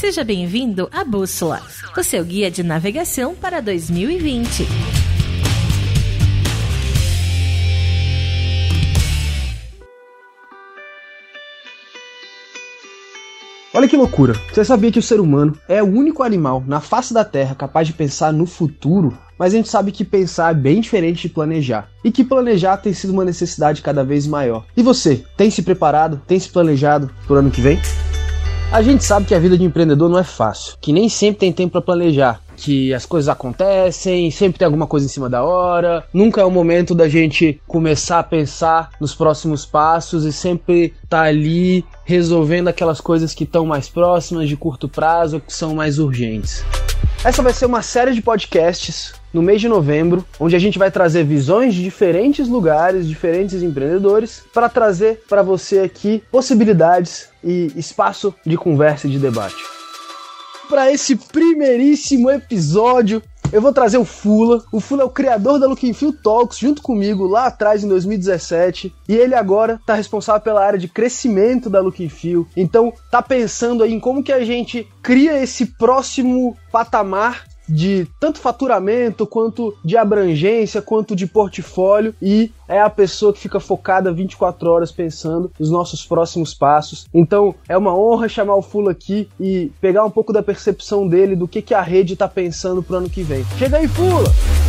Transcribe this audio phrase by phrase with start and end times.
[0.00, 1.60] Seja bem-vindo à Bússola,
[1.94, 4.66] o seu guia de navegação para 2020.
[13.74, 14.32] Olha que loucura!
[14.50, 17.86] Você sabia que o ser humano é o único animal na face da Terra capaz
[17.86, 19.14] de pensar no futuro?
[19.38, 21.90] Mas a gente sabe que pensar é bem diferente de planejar.
[22.02, 24.64] E que planejar tem sido uma necessidade cada vez maior.
[24.74, 27.78] E você, tem se preparado, tem se planejado para o ano que vem?
[28.72, 31.52] A gente sabe que a vida de empreendedor não é fácil, que nem sempre tem
[31.52, 36.04] tempo para planejar, que as coisas acontecem, sempre tem alguma coisa em cima da hora,
[36.14, 41.22] nunca é o momento da gente começar a pensar nos próximos passos e sempre tá
[41.22, 46.64] ali resolvendo aquelas coisas que estão mais próximas, de curto prazo, que são mais urgentes.
[47.22, 50.90] Essa vai ser uma série de podcasts no mês de novembro, onde a gente vai
[50.90, 58.34] trazer visões de diferentes lugares, diferentes empreendedores, para trazer para você aqui possibilidades e espaço
[58.44, 59.62] de conversa e de debate.
[60.66, 64.62] Para esse primeiríssimo episódio, eu vou trazer o Fula.
[64.70, 68.94] O Fula é o criador da Looking Feel Talks junto comigo lá atrás em 2017
[69.08, 72.46] e ele agora está responsável pela área de crescimento da Looking Feel.
[72.56, 78.38] Então tá pensando aí em como que a gente cria esse próximo patamar de tanto
[78.38, 84.70] faturamento quanto de abrangência, quanto de portfólio e é a pessoa que fica focada 24
[84.70, 87.06] horas pensando nos nossos próximos passos.
[87.12, 91.34] Então é uma honra chamar o Fula aqui e pegar um pouco da percepção dele
[91.36, 93.44] do que, que a rede está pensando pro ano que vem.
[93.58, 94.59] Chega aí, Fula!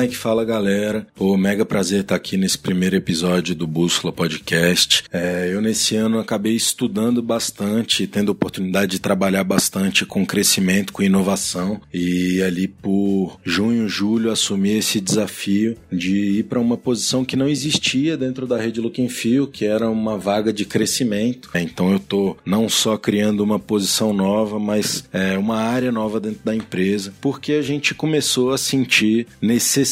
[0.00, 1.06] Mike, fala galera.
[1.14, 5.04] Pô, mega prazer estar aqui nesse primeiro episódio do Bússola Podcast.
[5.12, 11.02] É, eu nesse ano acabei estudando bastante, tendo oportunidade de trabalhar bastante com crescimento, com
[11.02, 17.36] inovação e ali por junho, julho assumi esse desafio de ir para uma posição que
[17.36, 21.50] não existia dentro da rede Looking Feel, que era uma vaga de crescimento.
[21.54, 26.40] Então eu tô não só criando uma posição nova, mas é, uma área nova dentro
[26.42, 29.89] da empresa, porque a gente começou a sentir necessidade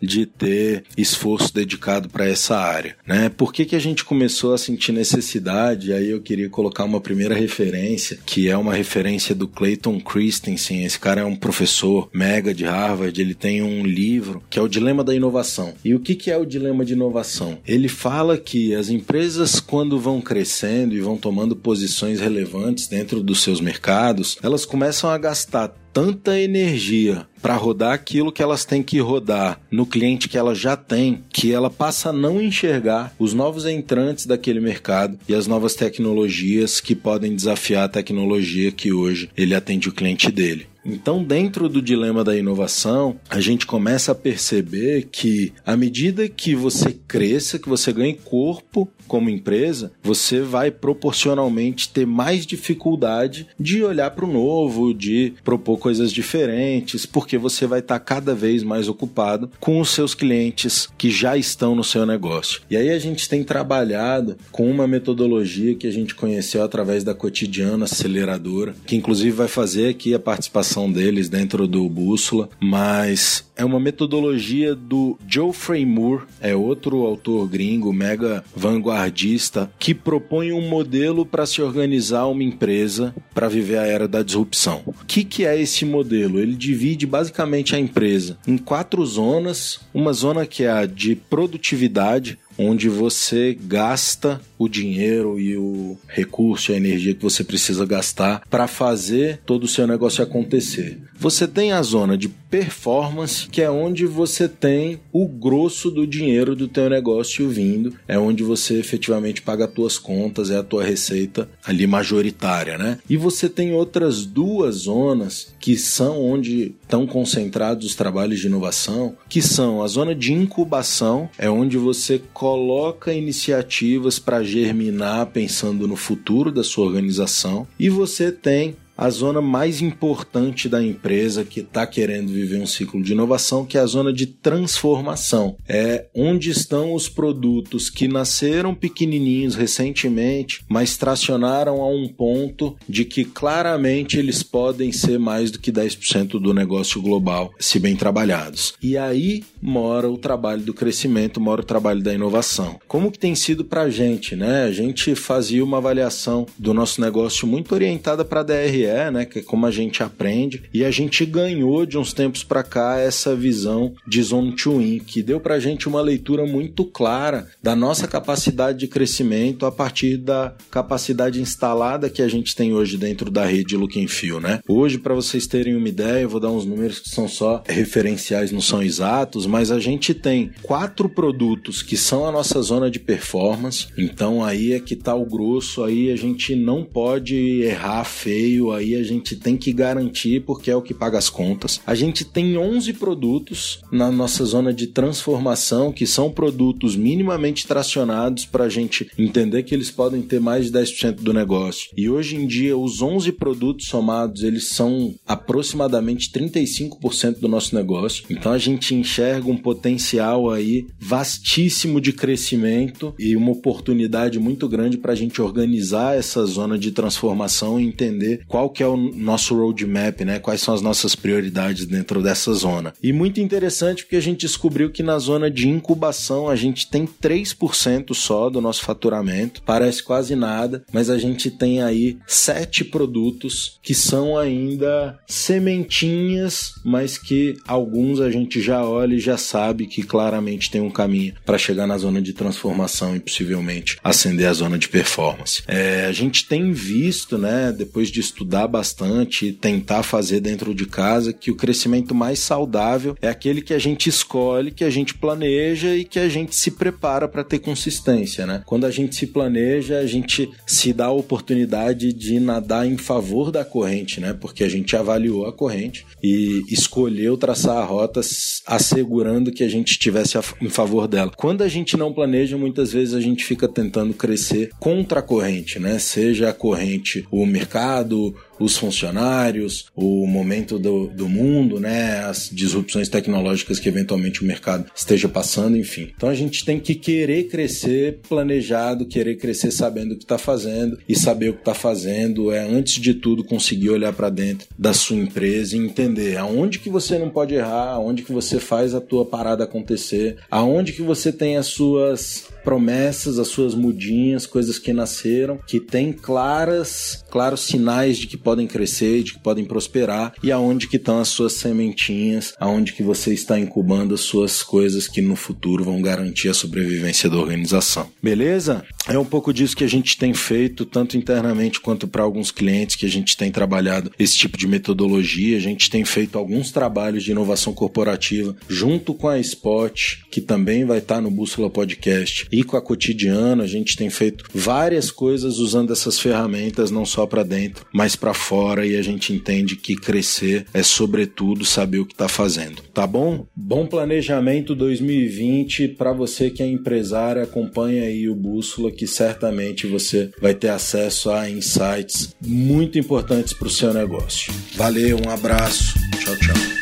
[0.00, 3.28] de ter esforço dedicado para essa área, né?
[3.28, 5.92] Por que, que a gente começou a sentir necessidade?
[5.92, 10.84] Aí eu queria colocar uma primeira referência, que é uma referência do Clayton Christensen.
[10.84, 14.68] Esse cara é um professor mega de Harvard, ele tem um livro que é o
[14.68, 15.74] Dilema da Inovação.
[15.84, 17.58] E o que, que é o dilema de inovação?
[17.66, 23.42] Ele fala que as empresas, quando vão crescendo e vão tomando posições relevantes dentro dos
[23.42, 29.00] seus mercados, elas começam a gastar tanta energia para rodar aquilo que elas têm que
[29.00, 33.66] rodar no cliente que ela já tem, que ela passa a não enxergar os novos
[33.66, 39.56] entrantes daquele mercado e as novas tecnologias que podem desafiar a tecnologia que hoje ele
[39.56, 40.68] atende o cliente dele.
[40.88, 46.54] Então, dentro do dilema da inovação, a gente começa a perceber que à medida que
[46.54, 53.82] você cresça, que você ganhe corpo como empresa, você vai proporcionalmente ter mais dificuldade de
[53.82, 58.62] olhar para o novo, de propor coisas diferentes, porque você vai estar tá cada vez
[58.62, 62.60] mais ocupado com os seus clientes que já estão no seu negócio.
[62.70, 67.14] E aí a gente tem trabalhado com uma metodologia que a gente conheceu através da
[67.14, 73.64] cotidiana aceleradora, que inclusive vai fazer aqui a participação deles dentro do Bússola, mas é
[73.64, 81.24] uma metodologia do Geoffrey Moore, é outro autor gringo mega vanguardista que propõe um modelo
[81.24, 84.82] para se organizar uma empresa para viver a era da disrupção.
[84.86, 86.38] O que, que é esse modelo?
[86.38, 92.38] Ele divide basicamente a empresa em quatro zonas, uma zona que é a de produtividade,
[92.58, 98.66] onde você gasta o dinheiro e o recurso, a energia que você precisa gastar para
[98.66, 100.98] fazer todo o seu negócio acontecer.
[101.16, 106.56] Você tem a zona de performance, que é onde você tem o grosso do dinheiro
[106.56, 110.84] do teu negócio vindo, é onde você efetivamente paga as tuas contas, é a tua
[110.84, 112.98] receita ali majoritária, né?
[113.08, 119.14] E você tem outras duas zonas que são onde estão concentrados os trabalhos de inovação,
[119.28, 125.96] que são a zona de incubação, é onde você coloca iniciativas para germinar pensando no
[125.96, 131.86] futuro da sua organização, e você tem a zona mais importante da empresa que está
[131.86, 135.56] querendo viver um ciclo de inovação, que é a zona de transformação.
[135.68, 143.04] É onde estão os produtos que nasceram pequenininhos recentemente, mas tracionaram a um ponto de
[143.04, 148.74] que claramente eles podem ser mais do que 10% do negócio global, se bem trabalhados.
[148.82, 152.80] E aí mora o trabalho do crescimento, mora o trabalho da inovação.
[152.88, 154.64] Como que tem sido para a gente, né?
[154.64, 159.24] A gente fazia uma avaliação do nosso negócio muito orientada para a DRE é, né?
[159.24, 160.62] Que é como a gente aprende.
[160.72, 164.98] E a gente ganhou de uns tempos para cá essa visão de Zone to Win,
[165.00, 170.16] que deu pra gente uma leitura muito clara da nossa capacidade de crescimento a partir
[170.16, 174.60] da capacidade instalada que a gente tem hoje dentro da rede Look and Feel, né?
[174.68, 178.52] Hoje, para vocês terem uma ideia, eu vou dar uns números que são só referenciais,
[178.52, 182.98] não são exatos, mas a gente tem quatro produtos que são a nossa zona de
[182.98, 183.86] performance.
[183.96, 188.94] Então aí é que tá o grosso, aí a gente não pode errar feio, aí
[188.94, 191.80] a gente tem que garantir porque é o que paga as contas.
[191.86, 198.44] A gente tem 11 produtos na nossa zona de transformação que são produtos minimamente tracionados
[198.44, 201.90] para a gente entender que eles podem ter mais de 10% do negócio.
[201.96, 208.24] E hoje em dia os 11 produtos somados, eles são aproximadamente 35% do nosso negócio.
[208.30, 214.96] Então a gente enxerga um potencial aí vastíssimo de crescimento e uma oportunidade muito grande
[214.96, 219.56] para a gente organizar essa zona de transformação e entender qual que é o nosso
[219.56, 220.38] roadmap, né?
[220.38, 222.92] Quais são as nossas prioridades dentro dessa zona.
[223.02, 227.06] E muito interessante porque a gente descobriu que na zona de incubação a gente tem
[227.06, 233.78] 3% só do nosso faturamento, parece quase nada, mas a gente tem aí sete produtos
[233.82, 240.02] que são ainda sementinhas, mas que alguns a gente já olha e já sabe que
[240.02, 244.78] claramente tem um caminho para chegar na zona de transformação e possivelmente ascender a zona
[244.78, 245.62] de performance.
[245.66, 250.86] É, a gente tem visto, né, depois de estudar bastante e tentar fazer dentro de
[250.86, 255.14] casa, que o crescimento mais saudável é aquele que a gente escolhe, que a gente
[255.14, 258.62] planeja e que a gente se prepara para ter consistência, né?
[258.66, 263.50] Quando a gente se planeja, a gente se dá a oportunidade de nadar em favor
[263.50, 264.32] da corrente, né?
[264.32, 268.20] Porque a gente avaliou a corrente e escolheu traçar a rota
[268.66, 271.32] assegurando que a gente estivesse em favor dela.
[271.36, 275.78] Quando a gente não planeja, muitas vezes a gente fica tentando crescer contra a corrente,
[275.78, 275.98] né?
[275.98, 283.08] Seja a corrente, o mercado, os funcionários, o momento do, do mundo, né, as disrupções
[283.08, 286.10] tecnológicas que eventualmente o mercado esteja passando, enfim.
[286.16, 290.98] Então a gente tem que querer crescer planejado, querer crescer sabendo o que está fazendo
[291.08, 294.92] e saber o que está fazendo é antes de tudo conseguir olhar para dentro da
[294.92, 299.00] sua empresa e entender aonde que você não pode errar, aonde que você faz a
[299.00, 304.92] tua parada acontecer, aonde que você tem as suas promessas, as suas mudinhas, coisas que
[304.92, 310.52] nasceram, que tem claras, claros sinais de que podem crescer, de que podem prosperar e
[310.52, 315.22] aonde que estão as suas sementinhas, aonde que você está incubando as suas coisas que
[315.22, 318.10] no futuro vão garantir a sobrevivência da organização.
[318.22, 318.84] Beleza?
[319.08, 322.96] É um pouco disso que a gente tem feito, tanto internamente quanto para alguns clientes
[322.96, 325.56] que a gente tem trabalhado esse tipo de metodologia.
[325.56, 330.84] A gente tem feito alguns trabalhos de inovação corporativa junto com a Spot, que também
[330.84, 333.62] vai estar no Bússola Podcast com a Cotidiano.
[333.62, 338.34] A gente tem feito várias coisas usando essas ferramentas, não só para dentro, mas para
[338.34, 338.86] fora.
[338.86, 342.82] E a gente entende que crescer é, sobretudo, saber o que está fazendo.
[342.94, 343.46] Tá bom?
[343.54, 347.42] Bom planejamento 2020 para você que é empresário.
[347.42, 353.68] Acompanha aí o Bússola, que certamente você vai ter acesso a insights muito importantes para
[353.68, 354.52] o seu negócio.
[354.74, 355.94] Valeu, um abraço.
[356.18, 356.77] Tchau, tchau.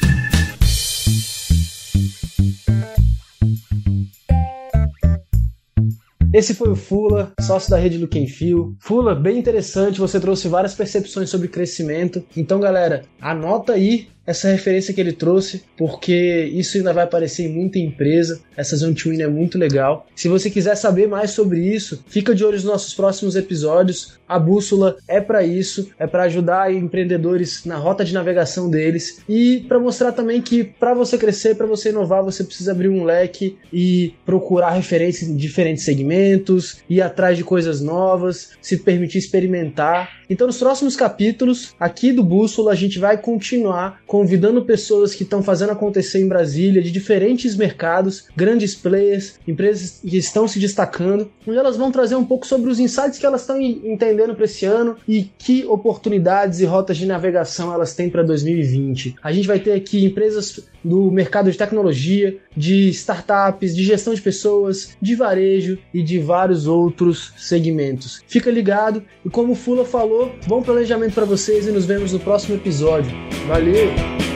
[6.33, 8.77] Esse foi o Fula, sócio da rede Look Fio.
[8.81, 12.23] Fula, bem interessante, você trouxe várias percepções sobre crescimento.
[12.37, 17.53] Então, galera, anota aí essa referência que ele trouxe, porque isso ainda vai aparecer em
[17.53, 18.41] muita empresa.
[18.57, 20.07] Essa Zone é muito legal.
[20.15, 24.19] Se você quiser saber mais sobre isso, fica de olho nos nossos próximos episódios.
[24.27, 29.65] A bússola é para isso, é para ajudar empreendedores na rota de navegação deles e
[29.69, 33.57] para mostrar também que para você crescer, para você inovar, você precisa abrir um leque
[33.73, 40.11] e procurar referências em diferentes segmentos, ir atrás de coisas novas, se permitir experimentar.
[40.29, 45.43] Então, nos próximos capítulos aqui do Bússola, a gente vai continuar convidando pessoas que estão
[45.43, 51.59] fazendo acontecer em Brasília, de diferentes mercados, grandes players, empresas que estão se destacando, onde
[51.59, 54.97] elas vão trazer um pouco sobre os insights que elas estão entendendo para esse ano
[55.07, 59.17] e que oportunidades e rotas de navegação elas têm para 2020.
[59.23, 64.23] A gente vai ter aqui empresas do mercado de tecnologia, de startups, de gestão de
[64.23, 68.23] pessoas, de varejo e de vários outros segmentos.
[68.29, 72.21] Fica ligado e como o Fula falou, bom planejamento para vocês e nos vemos no
[72.21, 73.11] próximo episódio.
[73.49, 74.36] Valeu!